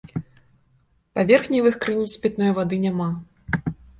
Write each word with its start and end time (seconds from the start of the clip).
Паверхневых 1.19 1.77
крыніц 1.85 2.09
пітной 2.25 2.51
вады 2.61 2.75
няма. 2.89 3.09